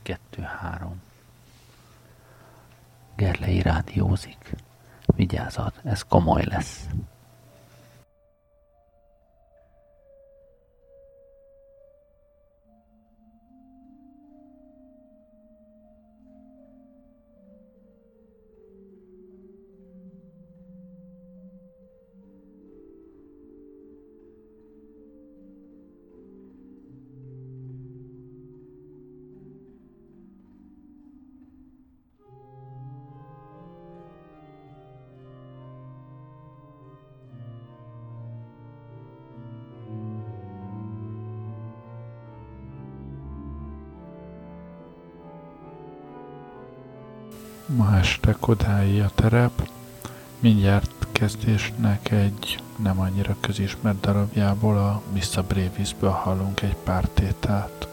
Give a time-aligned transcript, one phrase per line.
[0.00, 1.02] Egy, kettő, három.
[3.16, 4.54] Gerlei rádiózik.
[5.06, 6.86] Vigyázat, ez komoly lesz.
[48.20, 49.68] Este Kodái a terep.
[50.40, 57.89] Mindjárt kezdésnek egy nem annyira közismert darabjából, a Missa Brevisből hallunk egy pár tételt.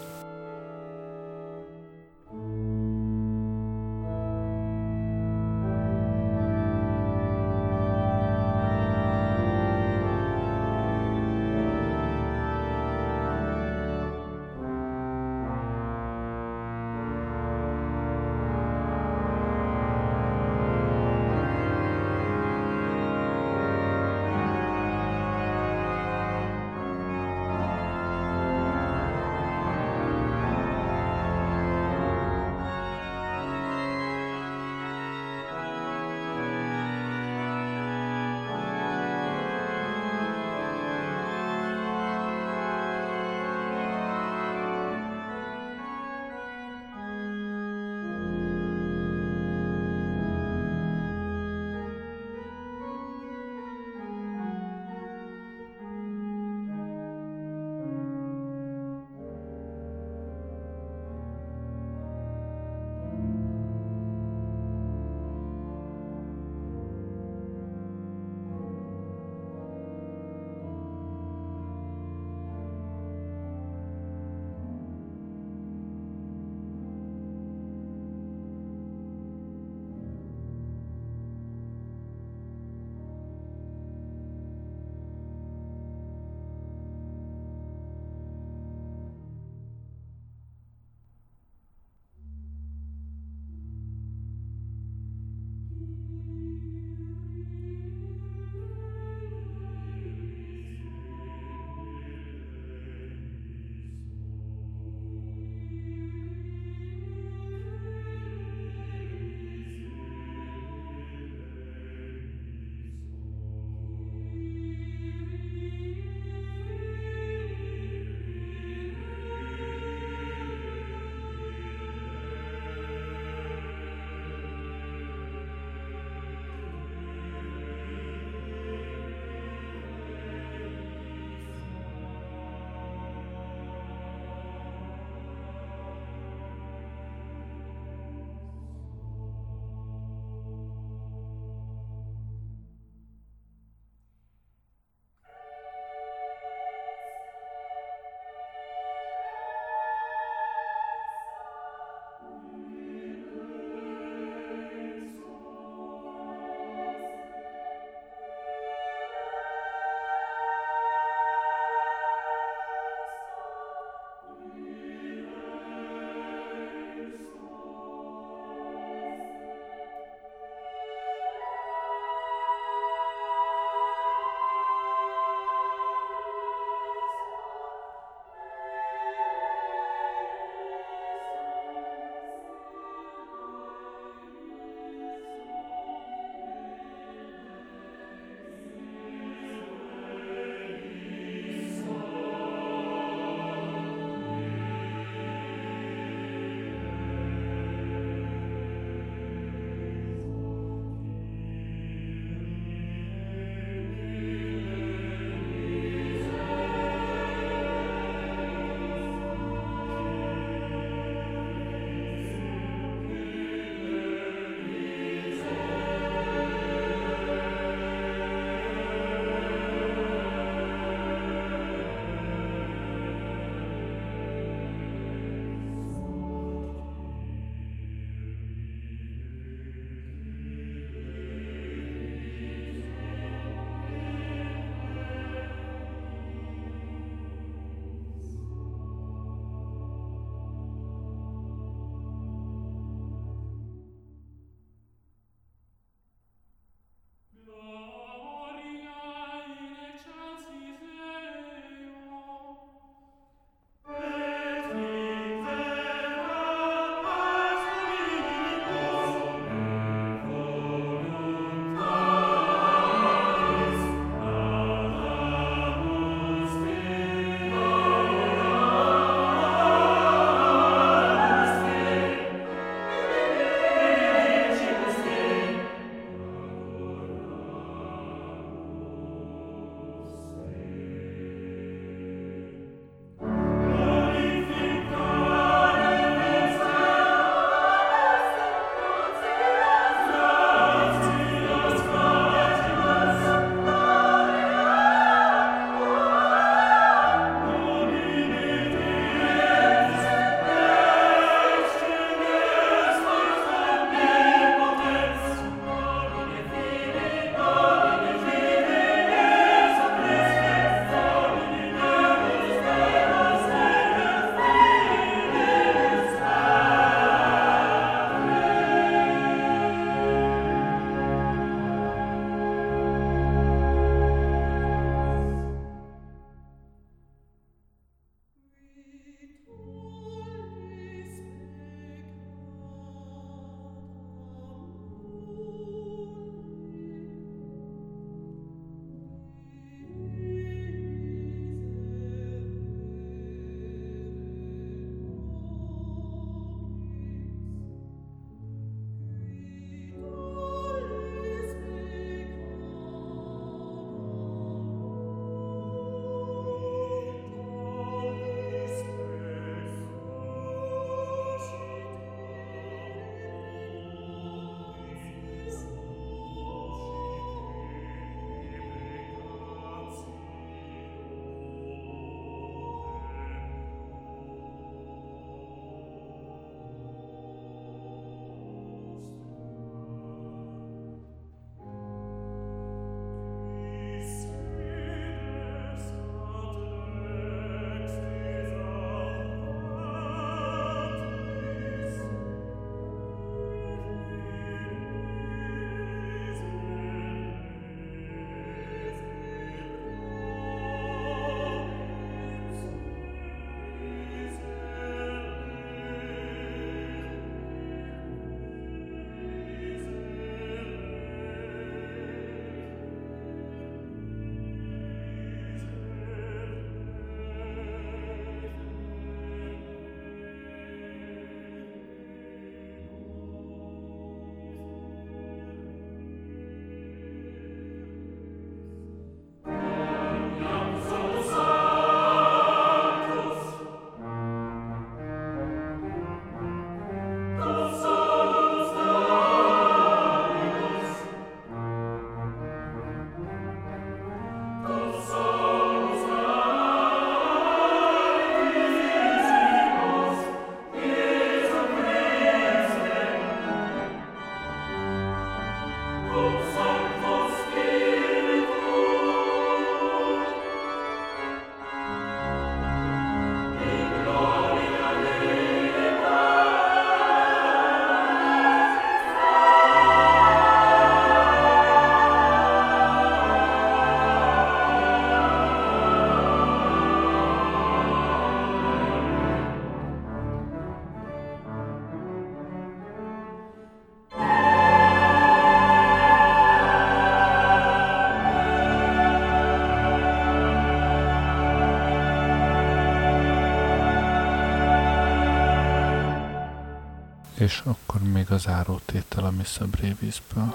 [497.47, 500.53] És akkor még az árótétel a Missa Brevisből.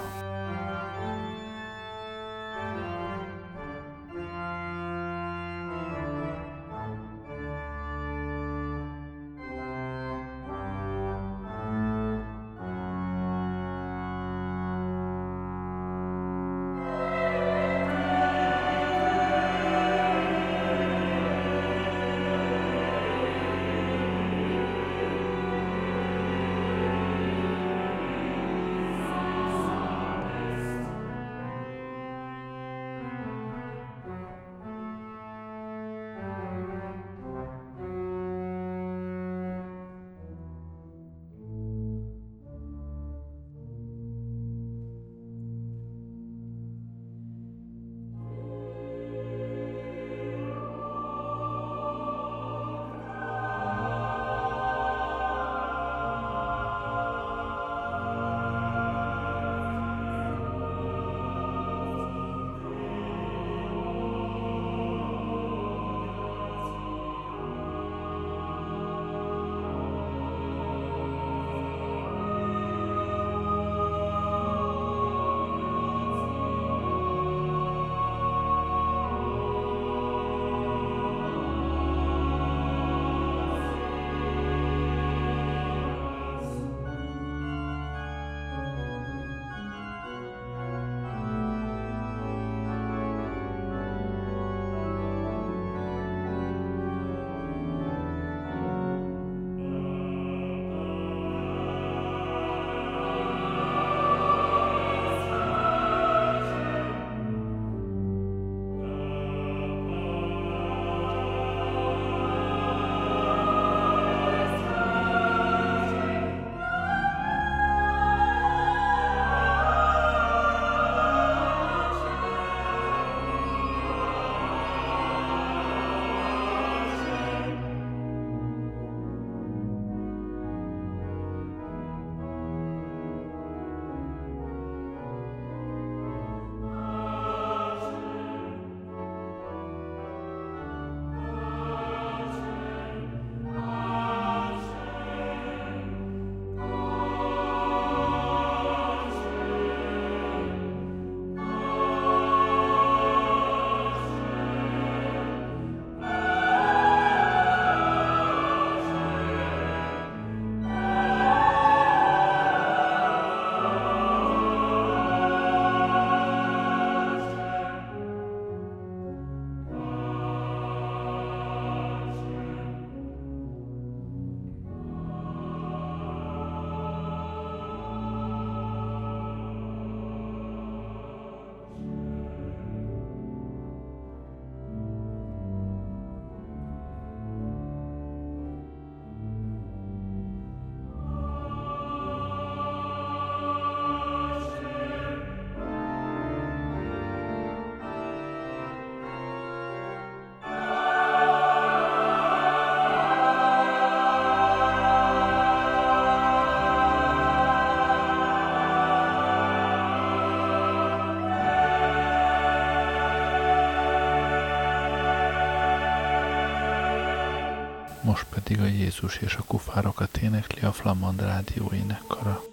[218.55, 222.52] Pedig a Jézus és a kufárokat énekli a Flamand Rádió énekkara.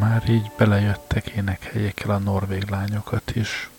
[0.00, 3.70] Már így belejöttek, énekeljék el a norvég lányokat is.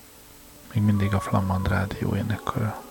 [0.74, 2.91] Még mindig a Flamand Rádió énekara.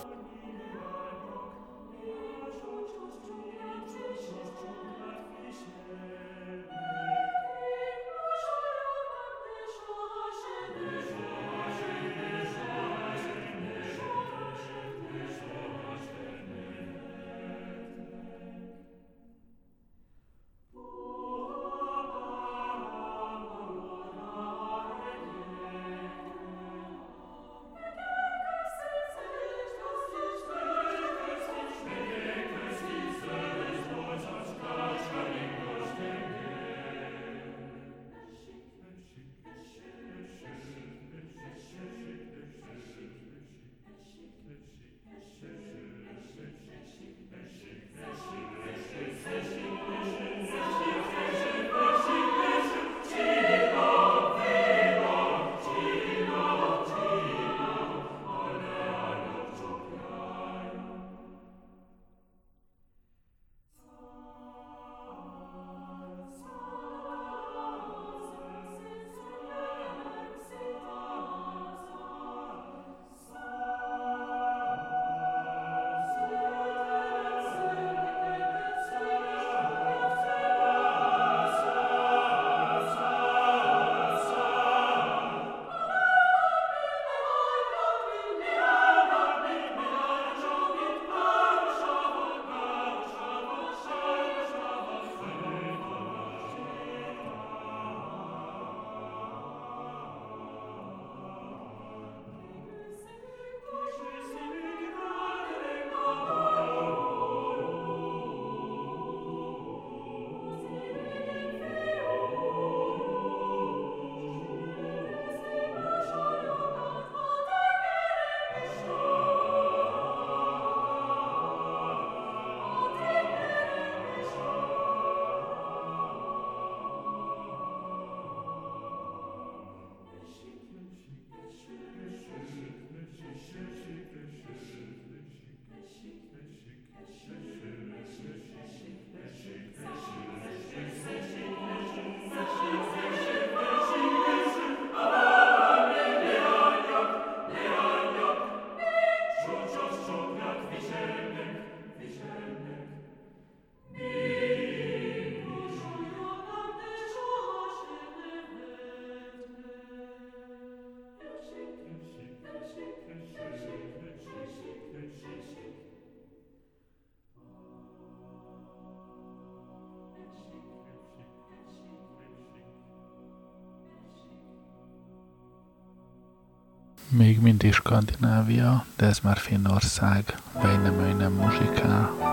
[177.13, 182.11] Még mindig Skandinávia, de ez már Finnország, Väinämöinen muzsikál.
[182.15, 182.30] épp csak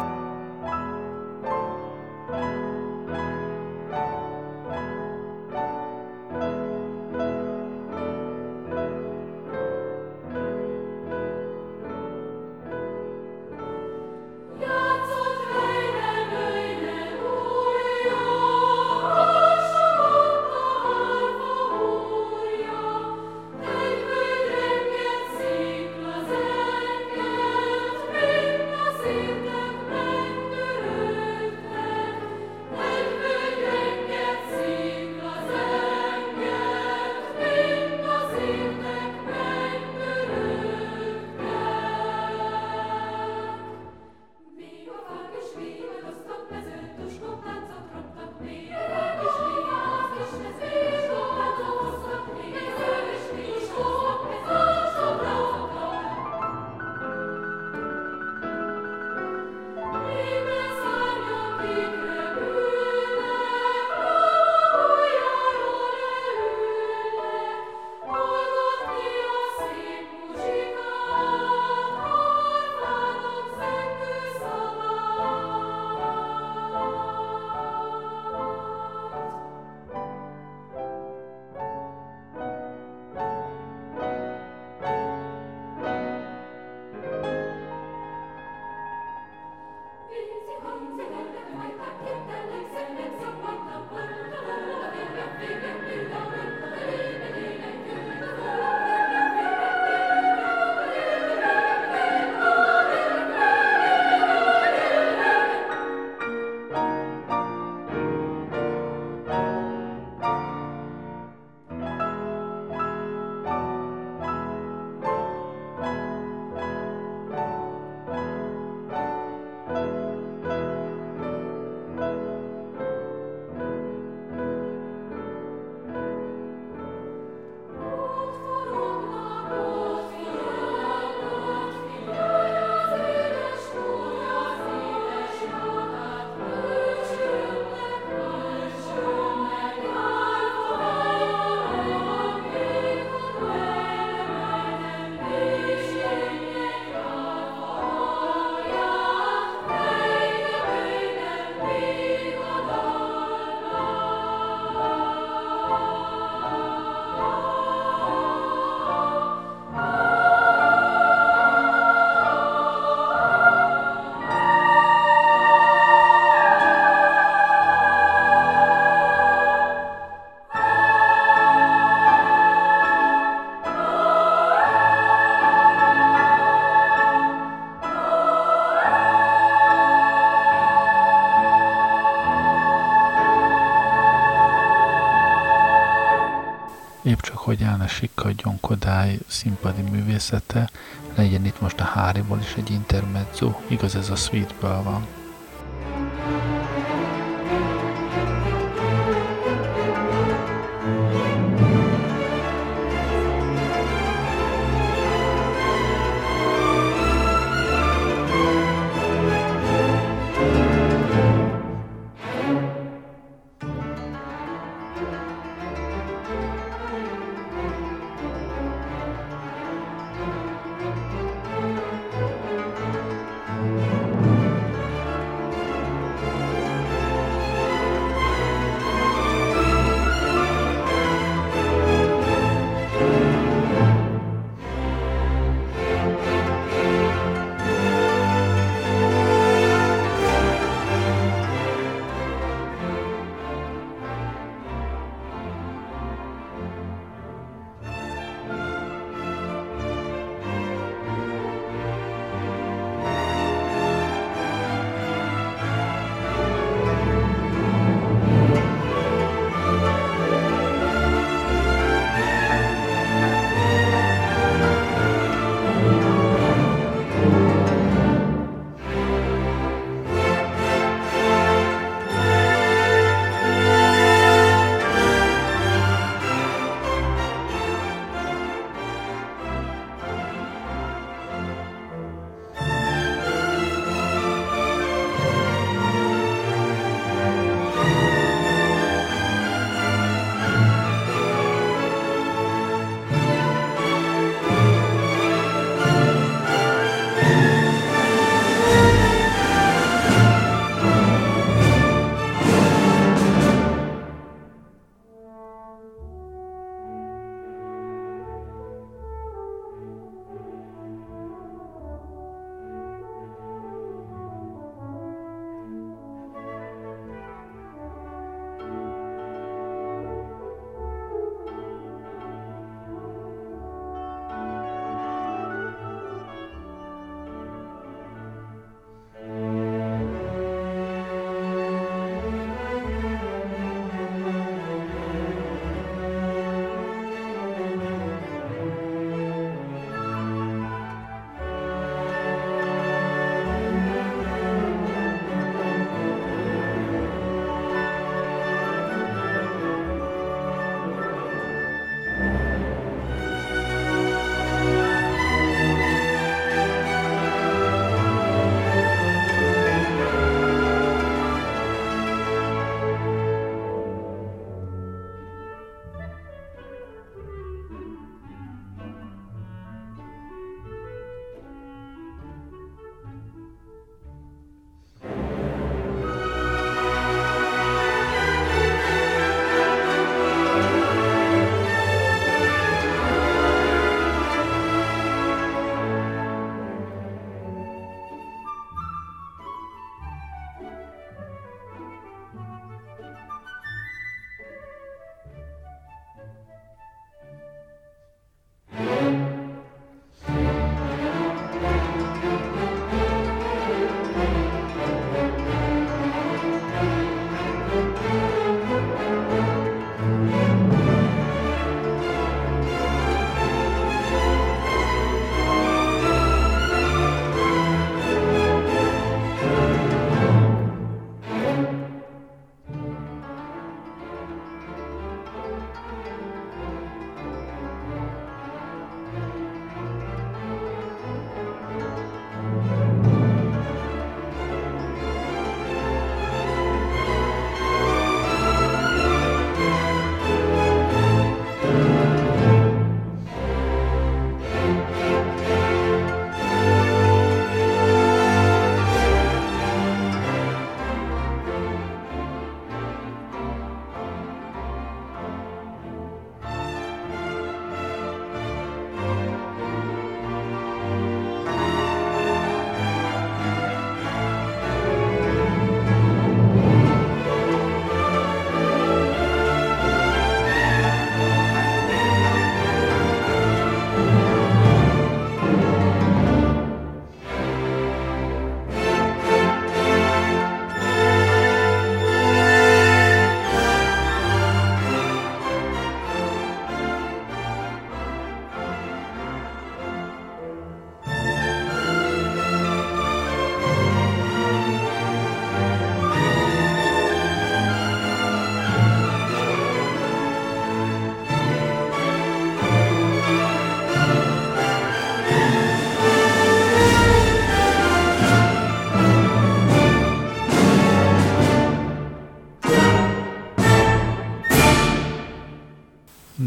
[187.68, 190.70] hogy el ne sikkadjon Kodály színpadi művészete,
[191.16, 195.06] legyen itt most a Háriból is egy intermezzo, igaz ez a Sweetből van.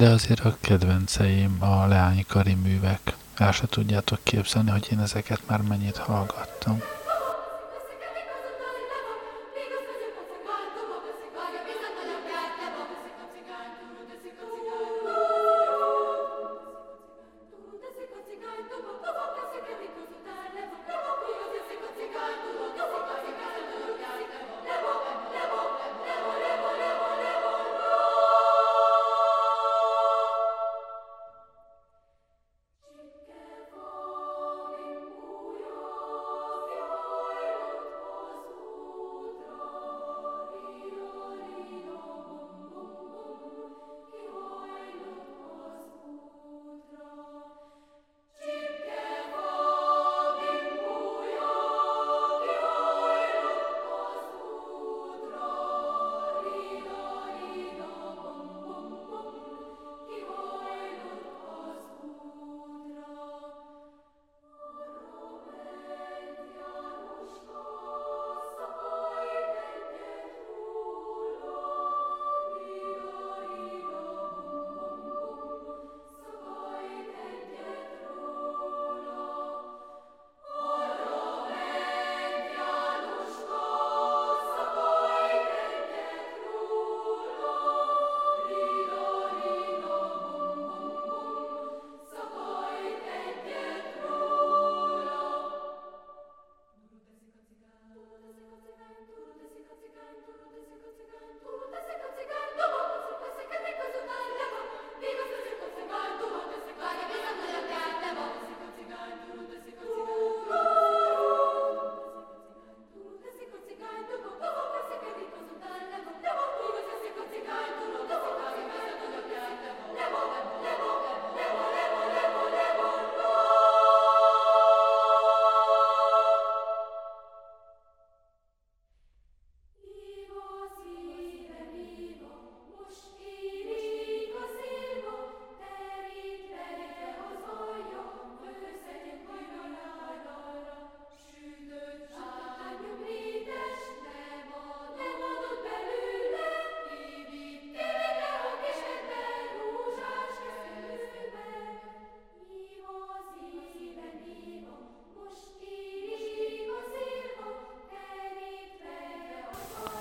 [0.00, 3.16] De azért a kedvenceim a leánykari művek.
[3.36, 6.82] El se tudjátok képzelni, hogy én ezeket már mennyit hallgattam.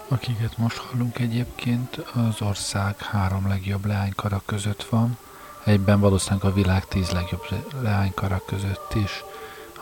[0.10, 5.18] Akiket most hallunk egyébként, az ország három legjobb leánykara között van,
[5.64, 7.46] egyben valószínűleg a világ tíz legjobb
[7.82, 9.24] leánykara között is,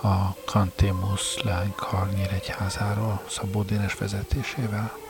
[0.01, 5.06] a Kantémus leánykar Nyíregyházáról Szabó Dénes vezetésével.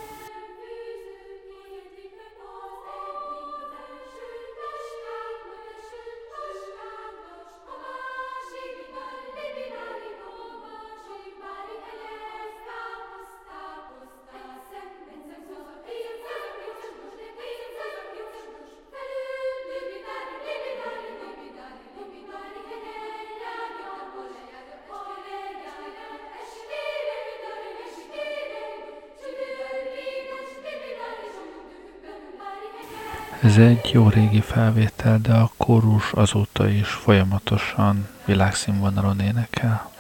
[33.42, 39.92] Ez egy jó régi felvétel, de a kórus azóta is folyamatosan világszínvonalon énekel.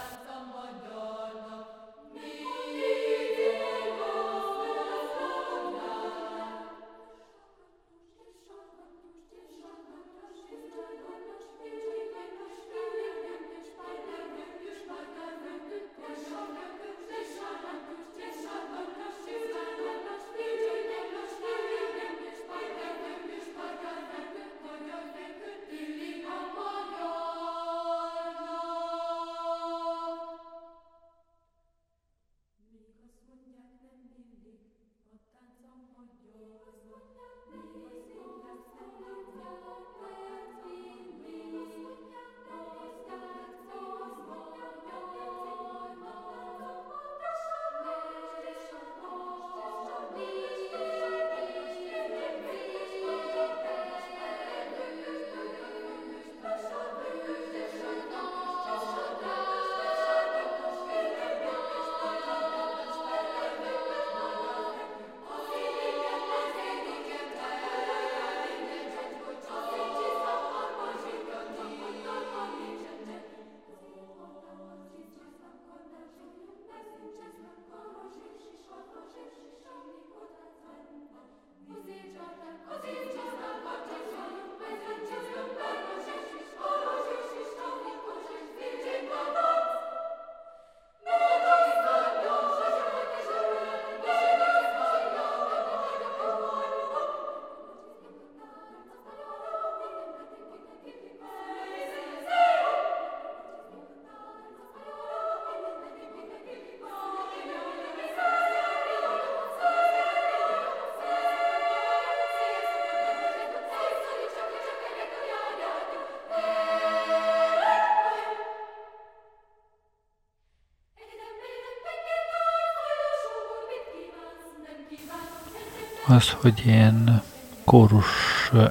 [126.10, 127.22] Az, hogy én
[127.64, 128.06] kórus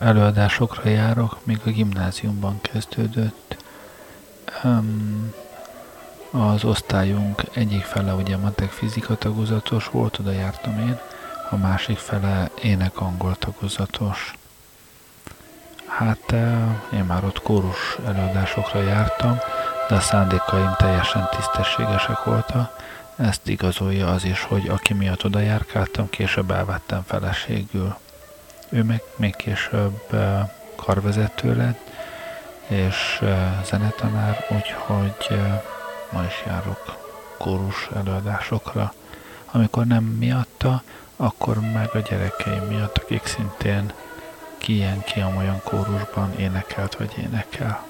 [0.01, 3.57] előadásokra járok, még a gimnáziumban kezdődött.
[6.31, 10.99] Az osztályunk egyik fele ugye matek fizika tagozatos volt, oda jártam én,
[11.51, 14.35] a másik fele ének angol tagozatos.
[15.87, 16.33] Hát
[16.93, 19.39] én már ott kórus előadásokra jártam,
[19.89, 22.85] de a szándékaim teljesen tisztességesek voltak.
[23.17, 27.97] Ezt igazolja az is, hogy aki miatt oda járkáltam, később elvettem feleségül.
[28.69, 30.01] Ő meg még később
[30.77, 31.81] karvezető lett,
[32.67, 33.23] és
[33.65, 35.41] zenetanár, úgyhogy
[36.11, 36.99] ma is járok
[37.39, 38.93] kórus előadásokra.
[39.51, 40.83] Amikor nem miatta,
[41.17, 43.93] akkor meg a gyerekeim miatt, akik szintén
[44.59, 47.87] ki ilyen, ki olyan kórusban énekelt vagy énekel.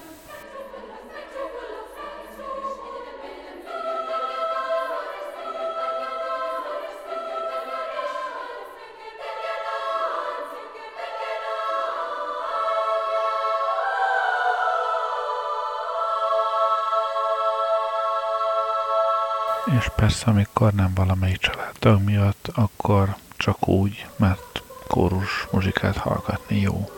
[19.97, 26.89] Persze, amikor nem valamelyik családtag miatt, akkor csak úgy, mert kórus muzsikát hallgatni jó.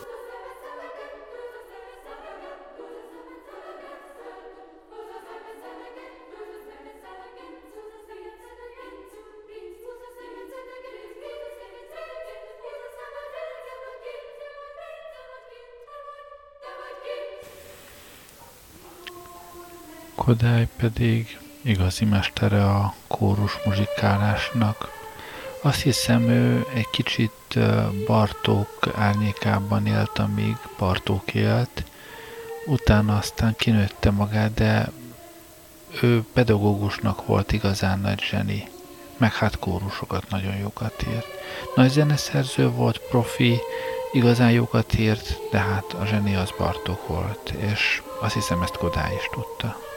[20.14, 24.98] Kodály pedig igazi mestere a kórus muzsikálásnak.
[25.62, 27.58] Azt hiszem, ő egy kicsit
[28.06, 31.84] Bartók árnyékában élt, amíg Bartók élt.
[32.66, 34.90] Utána aztán kinőtte magát, de
[36.02, 38.68] ő pedagógusnak volt igazán nagy zseni,
[39.16, 41.26] meg hát kórusokat nagyon jókat írt.
[41.74, 43.58] Nagy zeneszerző volt, profi,
[44.12, 49.14] igazán jókat írt, de hát a zseni az Bartók volt, és azt hiszem ezt Kodály
[49.14, 49.89] is tudta.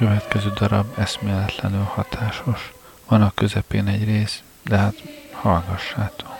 [0.00, 2.72] Következő darab eszméletlenül hatásos.
[3.08, 4.94] Van a közepén egy rész, de hát
[5.32, 6.39] hallgassátok.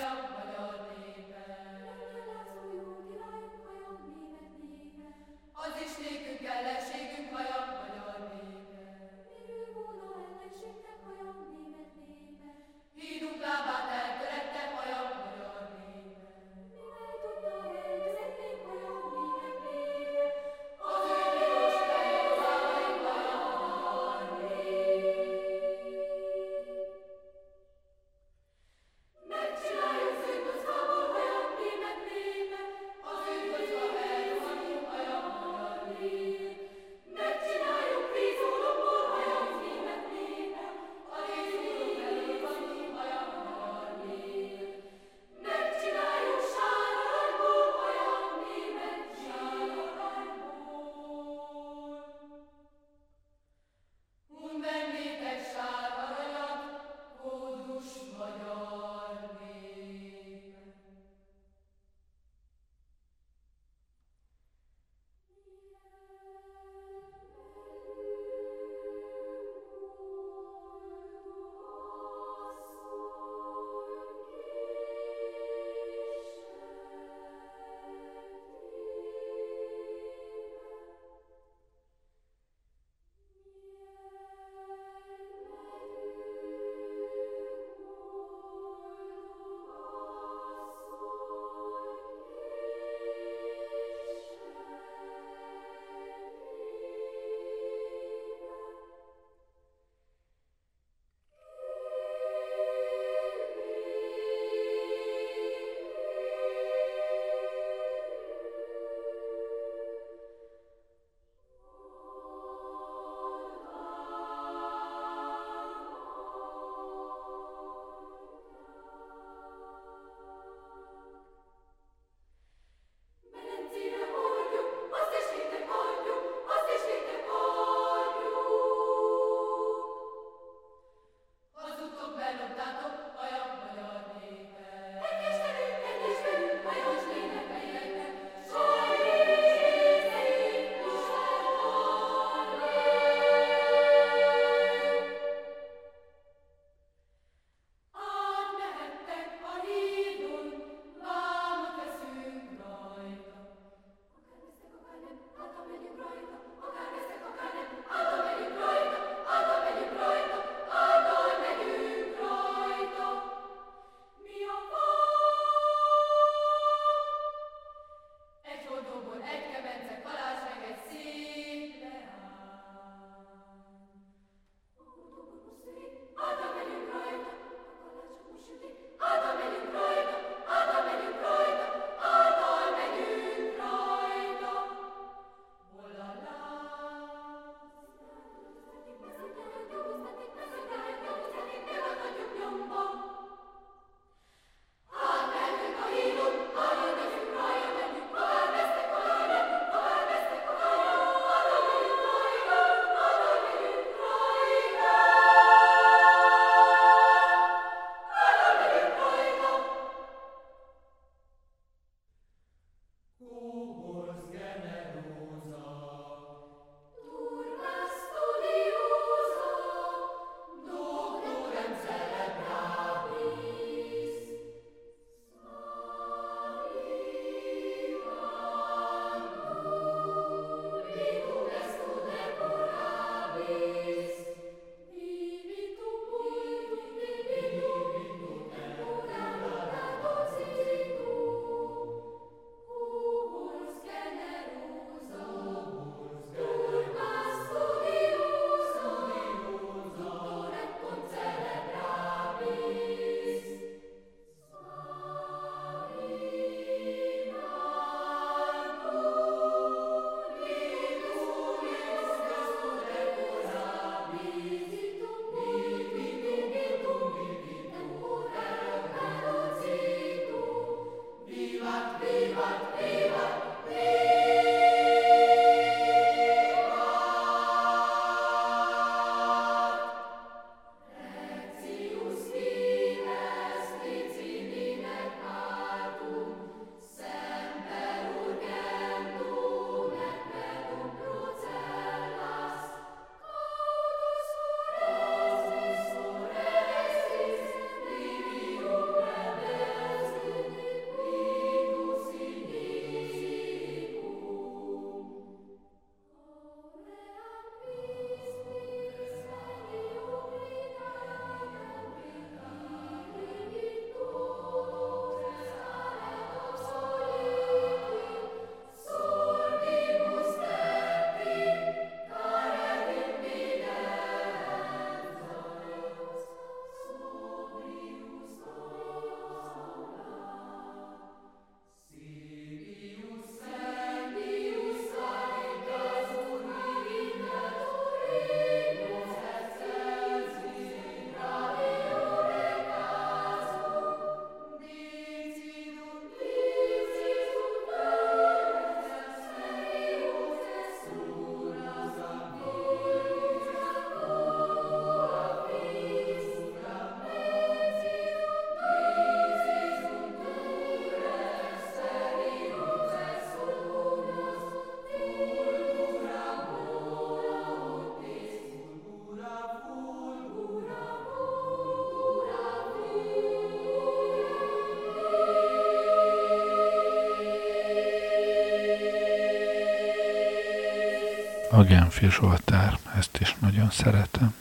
[381.51, 384.35] A Genfi Zsoltár, ezt is nagyon szeretem.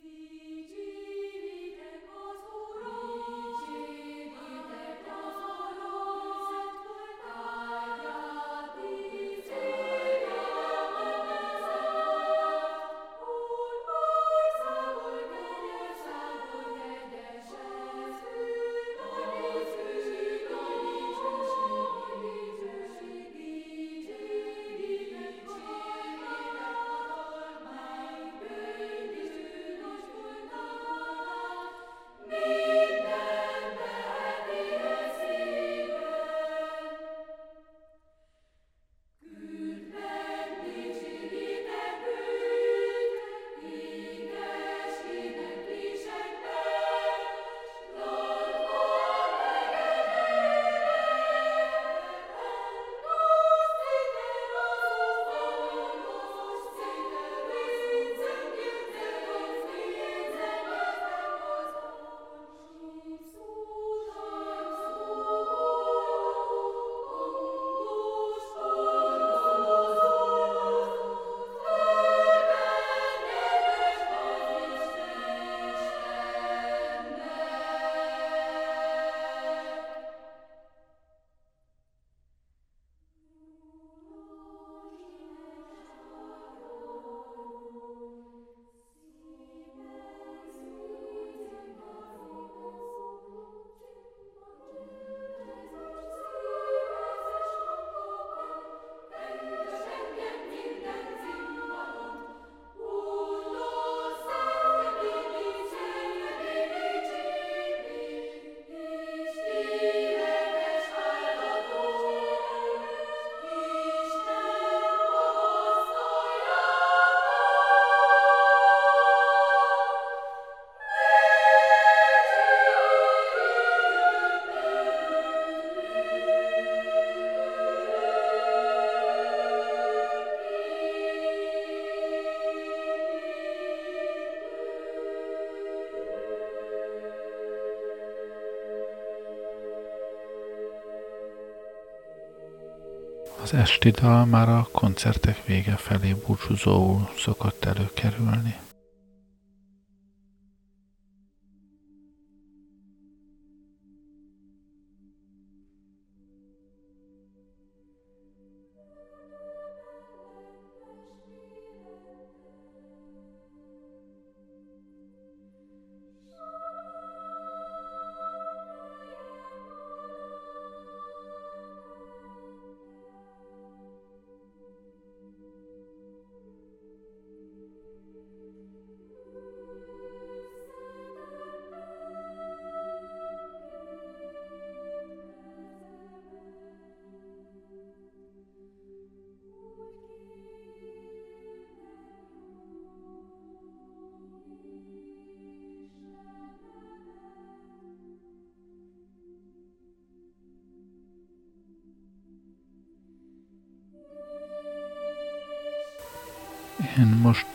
[143.52, 148.56] Az esti dal már a koncertek vége felé búcsúzóul szokott előkerülni.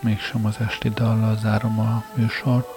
[0.05, 2.69] Mégsem az esti dallal zárom a műsort,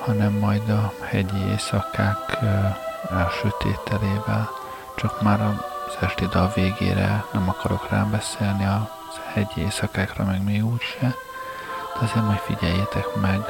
[0.00, 2.38] hanem majd a hegyi éjszakák
[3.10, 4.50] első tételével.
[4.96, 8.90] Csak már az esti dal végére nem akarok rám beszélni a
[9.32, 11.14] hegyi éjszakákra, meg még úgyse.
[11.94, 13.40] De azért majd figyeljétek meg,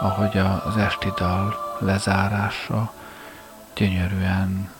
[0.00, 2.92] ahogy az esti dal lezárása
[3.74, 4.70] gyönyörűen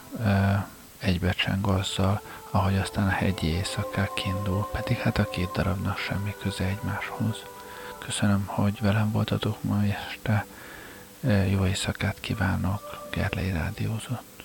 [0.99, 2.21] egybecseng azzal,
[2.51, 7.45] ahogy aztán a hegyi éjszakák kiindul, pedig hát a két darabnak semmi köze egymáshoz.
[7.99, 10.47] Köszönöm, hogy velem voltatok ma este,
[11.51, 14.36] jó éjszakát kívánok, Gerlei Rádiózott.